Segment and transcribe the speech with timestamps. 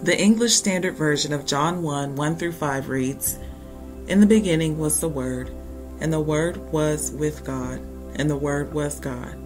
[0.00, 3.36] The English Standard Version of John 1 1 through 5 reads
[4.06, 5.50] In the beginning was the Word,
[5.98, 7.80] and the Word was with God,
[8.14, 9.36] and the Word was God.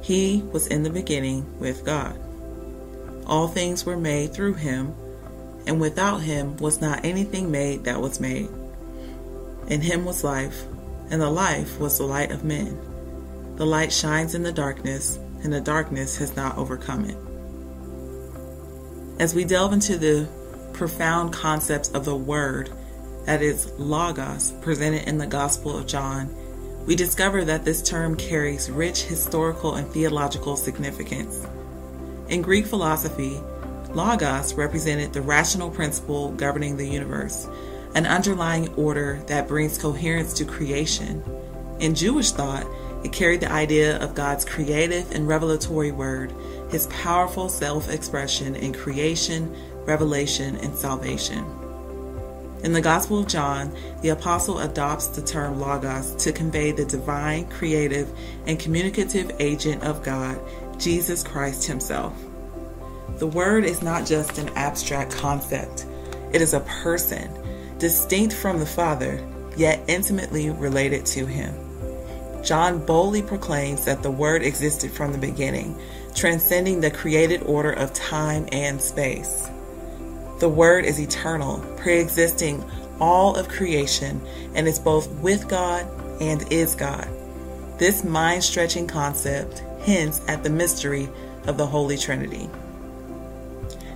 [0.00, 2.16] He was in the beginning with God.
[3.26, 4.94] All things were made through him,
[5.66, 8.48] and without him was not anything made that was made.
[9.66, 10.64] In him was life,
[11.10, 12.78] and the life was the light of men.
[13.56, 17.16] The light shines in the darkness, and the darkness has not overcome it.
[19.18, 20.28] As we delve into the
[20.72, 22.70] profound concepts of the Word,
[23.24, 26.32] that is, Logos, presented in the Gospel of John,
[26.86, 31.44] we discover that this term carries rich historical and theological significance.
[32.28, 33.40] In Greek philosophy,
[33.90, 37.48] Logos represented the rational principle governing the universe,
[37.96, 41.24] an underlying order that brings coherence to creation.
[41.80, 42.68] In Jewish thought,
[43.04, 46.32] it carried the idea of God's creative and revelatory word,
[46.70, 51.44] his powerful self expression in creation, revelation, and salvation.
[52.64, 53.72] In the Gospel of John,
[54.02, 58.10] the apostle adopts the term Logos to convey the divine, creative,
[58.46, 60.40] and communicative agent of God,
[60.76, 62.12] Jesus Christ Himself.
[63.18, 65.86] The Word is not just an abstract concept,
[66.32, 67.30] it is a person,
[67.78, 69.24] distinct from the Father,
[69.56, 71.67] yet intimately related to Him.
[72.42, 75.78] John boldly proclaims that the Word existed from the beginning,
[76.14, 79.48] transcending the created order of time and space.
[80.38, 82.64] The Word is eternal, pre existing
[83.00, 84.20] all of creation,
[84.54, 85.86] and is both with God
[86.20, 87.08] and is God.
[87.78, 91.08] This mind stretching concept hints at the mystery
[91.46, 92.48] of the Holy Trinity.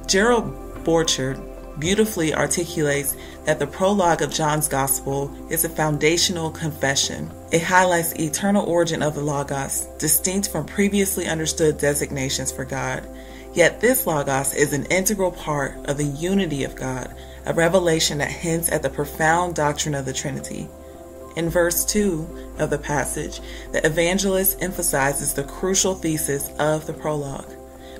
[0.07, 0.53] Gerald
[0.85, 1.41] Borchert
[1.79, 7.31] beautifully articulates that the prologue of John's Gospel is a foundational confession.
[7.51, 13.09] It highlights the eternal origin of the Logos, distinct from previously understood designations for God.
[13.55, 17.15] Yet this Logos is an integral part of the unity of God,
[17.47, 20.69] a revelation that hints at the profound doctrine of the Trinity.
[21.37, 23.41] In verse 2 of the passage,
[23.73, 27.55] the evangelist emphasizes the crucial thesis of the prologue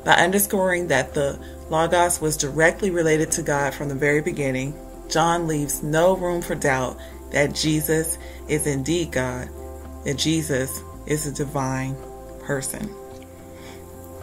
[0.05, 1.39] by underscoring that the
[1.71, 4.75] Logos was directly related to God from the very beginning,
[5.09, 6.99] John leaves no room for doubt
[7.31, 8.19] that Jesus
[8.49, 9.49] is indeed God,
[10.05, 11.97] that Jesus is a divine
[12.41, 12.95] person.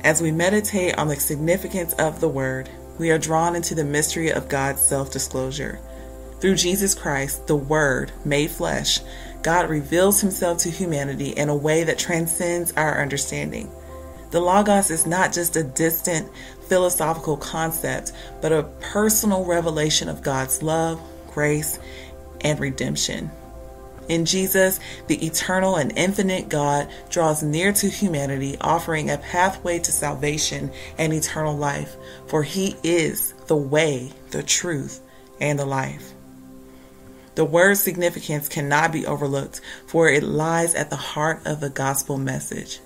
[0.04, 4.32] As we meditate on the significance of the Word, we are drawn into the mystery
[4.32, 5.80] of God's self disclosure.
[6.40, 9.00] Through Jesus Christ, the Word made flesh,
[9.42, 13.72] God reveals himself to humanity in a way that transcends our understanding.
[14.32, 16.30] The Logos is not just a distant
[16.68, 21.02] philosophical concept, but a personal revelation of God's love,
[21.32, 21.80] grace,
[22.42, 23.32] and redemption.
[24.08, 29.92] In Jesus, the eternal and infinite God draws near to humanity, offering a pathway to
[29.92, 31.96] salvation and eternal life,
[32.28, 35.02] for he is the way, the truth,
[35.40, 36.14] and the life.
[37.36, 42.18] The word's significance cannot be overlooked, for it lies at the heart of the gospel
[42.18, 42.80] message.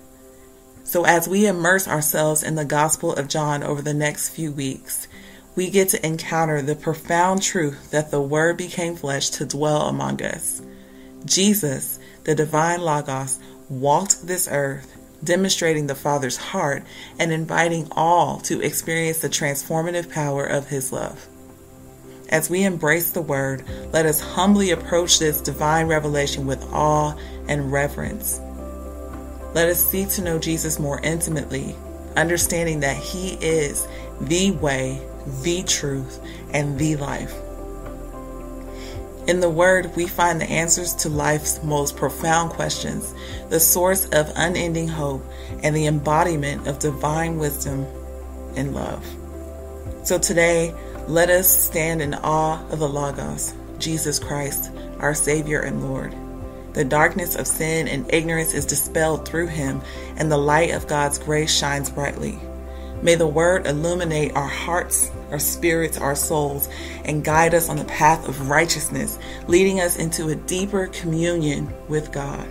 [0.84, 5.08] So, as we immerse ourselves in the Gospel of John over the next few weeks,
[5.56, 10.22] we get to encounter the profound truth that the Word became flesh to dwell among
[10.22, 10.60] us.
[11.24, 13.38] Jesus, the divine Logos,
[13.70, 16.84] walked this earth, demonstrating the Father's heart
[17.18, 21.26] and inviting all to experience the transformative power of His love.
[22.28, 27.16] As we embrace the Word, let us humbly approach this divine revelation with awe
[27.48, 28.38] and reverence.
[29.54, 31.76] Let us seek to know Jesus more intimately,
[32.16, 33.86] understanding that He is
[34.20, 35.00] the way,
[35.42, 36.20] the truth,
[36.52, 37.32] and the life.
[39.28, 43.14] In the Word, we find the answers to life's most profound questions,
[43.48, 45.24] the source of unending hope,
[45.62, 47.86] and the embodiment of divine wisdom
[48.56, 49.06] and love.
[50.02, 50.74] So today,
[51.06, 56.14] let us stand in awe of the Logos, Jesus Christ, our Savior and Lord.
[56.74, 59.80] The darkness of sin and ignorance is dispelled through him,
[60.16, 62.38] and the light of God's grace shines brightly.
[63.00, 66.68] May the word illuminate our hearts, our spirits, our souls,
[67.04, 72.10] and guide us on the path of righteousness, leading us into a deeper communion with
[72.10, 72.48] God.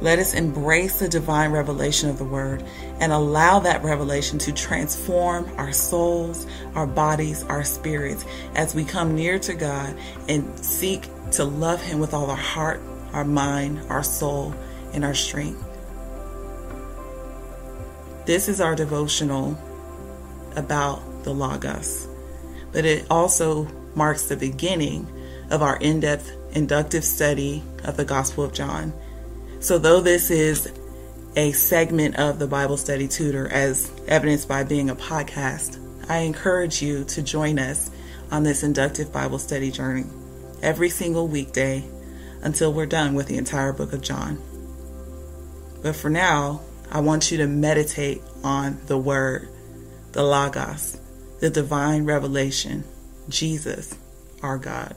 [0.00, 2.64] Let us embrace the divine revelation of the Word
[2.98, 8.24] and allow that revelation to transform our souls, our bodies, our spirits
[8.56, 9.94] as we come near to God
[10.28, 12.82] and seek to love Him with all our heart,
[13.12, 14.54] our mind, our soul,
[14.92, 15.62] and our strength.
[18.26, 19.58] This is our devotional
[20.56, 22.06] about the Logos,
[22.72, 25.06] but it also marks the beginning
[25.50, 28.92] of our in depth inductive study of the Gospel of John.
[29.60, 30.72] So, though this is
[31.36, 36.82] a segment of the Bible Study Tutor, as evidenced by being a podcast, I encourage
[36.82, 37.90] you to join us
[38.30, 40.04] on this inductive Bible study journey
[40.62, 41.84] every single weekday
[42.42, 44.40] until we're done with the entire book of John.
[45.82, 46.60] But for now,
[46.90, 49.48] I want you to meditate on the Word,
[50.12, 50.98] the Logos,
[51.40, 52.84] the divine revelation,
[53.28, 53.96] Jesus,
[54.42, 54.94] our God.